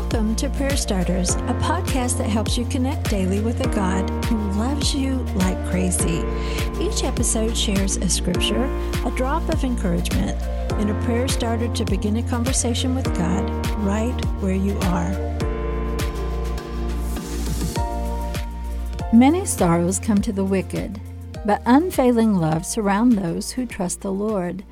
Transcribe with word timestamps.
Welcome 0.00 0.34
to 0.36 0.48
Prayer 0.48 0.78
Starters, 0.78 1.34
a 1.34 1.54
podcast 1.60 2.16
that 2.16 2.28
helps 2.28 2.56
you 2.56 2.64
connect 2.64 3.10
daily 3.10 3.40
with 3.40 3.60
a 3.60 3.68
God 3.68 4.08
who 4.24 4.38
loves 4.58 4.94
you 4.94 5.16
like 5.36 5.62
crazy. 5.68 6.24
Each 6.80 7.04
episode 7.04 7.54
shares 7.54 7.98
a 7.98 8.08
scripture, 8.08 8.64
a 9.04 9.12
drop 9.14 9.46
of 9.50 9.62
encouragement, 9.62 10.40
and 10.80 10.90
a 10.90 11.04
prayer 11.04 11.28
starter 11.28 11.68
to 11.68 11.84
begin 11.84 12.16
a 12.16 12.22
conversation 12.22 12.94
with 12.94 13.14
God 13.14 13.44
right 13.80 14.18
where 14.40 14.54
you 14.54 14.76
are. 14.84 15.10
Many 19.12 19.44
sorrows 19.44 19.98
come 19.98 20.22
to 20.22 20.32
the 20.32 20.44
wicked, 20.44 20.98
but 21.44 21.62
unfailing 21.66 22.34
love 22.34 22.64
surround 22.64 23.12
those 23.12 23.52
who 23.52 23.66
trust 23.66 24.00
the 24.00 24.12
Lord. 24.12 24.64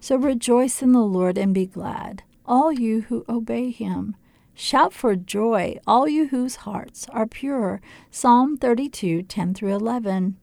So 0.00 0.16
rejoice 0.16 0.82
in 0.82 0.92
the 0.92 1.00
Lord 1.00 1.38
and 1.38 1.54
be 1.54 1.64
glad, 1.64 2.24
all 2.44 2.70
you 2.70 3.00
who 3.08 3.24
obey 3.26 3.70
him. 3.70 4.16
Shout 4.58 4.94
for 4.94 5.16
joy, 5.16 5.76
all 5.86 6.08
you 6.08 6.28
whose 6.28 6.56
hearts 6.56 7.06
are 7.10 7.26
pure. 7.26 7.82
Psalm 8.10 8.56
32, 8.56 9.24
10 9.24 9.52
through 9.52 9.74
11. 9.74 10.38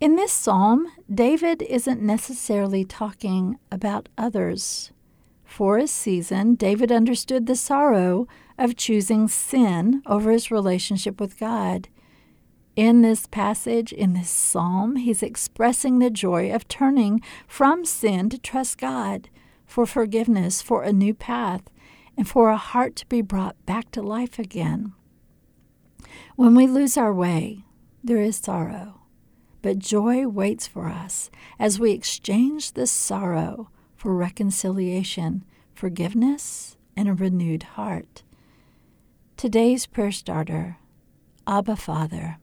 In 0.00 0.14
this 0.14 0.32
psalm, 0.32 0.86
David 1.12 1.62
isn't 1.62 2.00
necessarily 2.00 2.84
talking 2.84 3.58
about 3.72 4.08
others. 4.16 4.92
For 5.44 5.78
a 5.78 5.88
season, 5.88 6.54
David 6.54 6.92
understood 6.92 7.46
the 7.46 7.56
sorrow 7.56 8.28
of 8.56 8.76
choosing 8.76 9.26
sin 9.26 10.02
over 10.06 10.30
his 10.30 10.52
relationship 10.52 11.20
with 11.20 11.40
God. 11.40 11.88
In 12.76 13.02
this 13.02 13.26
passage, 13.26 13.92
in 13.92 14.12
this 14.12 14.30
psalm, 14.30 14.94
he's 14.94 15.24
expressing 15.24 15.98
the 15.98 16.08
joy 16.08 16.54
of 16.54 16.68
turning 16.68 17.20
from 17.48 17.84
sin 17.84 18.28
to 18.28 18.38
trust 18.38 18.78
God 18.78 19.28
for 19.66 19.86
forgiveness, 19.86 20.62
for 20.62 20.84
a 20.84 20.92
new 20.92 21.14
path, 21.14 21.62
and 22.16 22.28
for 22.28 22.50
a 22.50 22.56
heart 22.56 22.96
to 22.96 23.06
be 23.06 23.22
brought 23.22 23.56
back 23.66 23.90
to 23.90 24.02
life 24.02 24.38
again. 24.38 24.92
When 26.36 26.54
we 26.54 26.66
lose 26.66 26.96
our 26.96 27.12
way, 27.12 27.64
there 28.02 28.20
is 28.20 28.36
sorrow, 28.36 29.02
but 29.60 29.78
joy 29.78 30.26
waits 30.26 30.66
for 30.66 30.88
us 30.88 31.30
as 31.58 31.78
we 31.78 31.92
exchange 31.92 32.72
this 32.72 32.90
sorrow 32.90 33.70
for 33.94 34.14
reconciliation, 34.14 35.44
forgiveness, 35.74 36.76
and 36.96 37.08
a 37.08 37.14
renewed 37.14 37.62
heart. 37.62 38.22
Today's 39.36 39.86
prayer 39.86 40.12
starter 40.12 40.78
Abba 41.46 41.76
Father. 41.76 42.38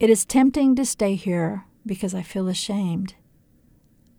It 0.00 0.10
is 0.10 0.24
tempting 0.24 0.74
to 0.76 0.84
stay 0.84 1.14
here 1.14 1.64
because 1.86 2.14
I 2.14 2.22
feel 2.22 2.48
ashamed, 2.48 3.14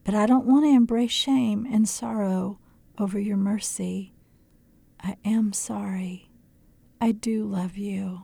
but 0.04 0.16
I 0.16 0.26
don't 0.26 0.46
want 0.46 0.66
to 0.66 0.70
embrace 0.70 1.12
shame 1.12 1.68
and 1.70 1.88
sorrow 1.88 2.60
over 2.98 3.20
your 3.20 3.38
mercy. 3.38 4.14
I 5.04 5.18
am 5.26 5.52
sorry. 5.52 6.30
I 7.02 7.12
do 7.12 7.44
love 7.44 7.78
you. 7.78 8.22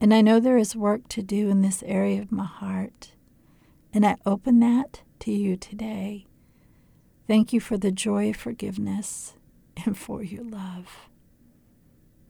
And 0.00 0.14
I 0.14 0.22
know 0.22 0.40
there 0.40 0.56
is 0.56 0.74
work 0.74 1.06
to 1.08 1.22
do 1.22 1.50
in 1.50 1.60
this 1.60 1.82
area 1.86 2.22
of 2.22 2.32
my 2.32 2.46
heart. 2.46 3.12
And 3.92 4.06
I 4.06 4.16
open 4.24 4.58
that 4.60 5.02
to 5.20 5.30
you 5.30 5.56
today. 5.56 6.26
Thank 7.28 7.52
you 7.52 7.60
for 7.60 7.76
the 7.76 7.92
joy 7.92 8.30
of 8.30 8.36
forgiveness 8.36 9.34
and 9.84 9.96
for 9.96 10.22
your 10.22 10.44
love. 10.44 11.08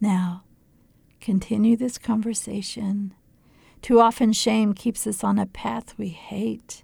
Now, 0.00 0.42
continue 1.20 1.76
this 1.76 1.98
conversation. 1.98 3.14
Too 3.80 4.00
often, 4.00 4.32
shame 4.32 4.74
keeps 4.74 5.06
us 5.06 5.22
on 5.22 5.38
a 5.38 5.46
path 5.46 5.96
we 5.96 6.08
hate. 6.08 6.82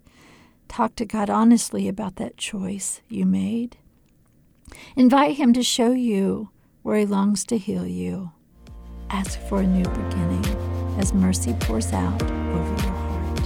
Talk 0.69 0.95
to 0.97 1.05
God 1.05 1.29
honestly 1.29 1.89
about 1.89 2.17
that 2.17 2.37
choice 2.37 3.03
you 3.09 3.27
made. 3.27 3.79
Invite 4.97 5.37
Him 5.37 5.53
to 5.55 5.63
show 5.63 5.93
you 5.93 6.51
where 6.83 6.99
He 6.99 7.07
longs 7.07 7.45
to 7.47 7.59
heal 7.59 7.87
you. 7.87 8.33
Ask 9.11 9.41
for 9.49 9.61
a 9.61 9.67
new 9.67 9.85
beginning 9.85 10.45
as 10.99 11.15
mercy 11.15 11.55
pours 11.61 11.93
out 11.93 12.23
over 12.23 12.83
your 12.83 12.93
heart. 12.93 13.39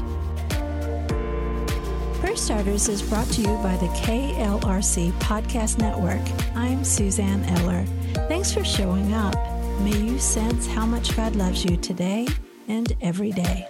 Prayer 2.21 2.37
Starters 2.37 2.89
is 2.89 3.03
brought 3.03 3.27
to 3.29 3.41
you 3.43 3.57
by 3.59 3.77
the 3.77 3.89
KLRC 3.89 5.13
Podcast 5.21 5.79
Network. 5.79 6.21
I'm 6.57 6.85
Suzanne 6.85 7.45
Eller. 7.45 7.85
Thanks 8.29 8.53
for 8.53 8.65
showing 8.65 9.13
up. 9.13 9.35
May 9.81 9.97
you 9.99 10.19
sense 10.19 10.67
how 10.67 10.87
much 10.87 11.17
God 11.17 11.37
loves 11.37 11.65
you 11.65 11.77
today 11.77 12.27
and 12.69 12.97
every 13.01 13.33
day. 13.33 13.67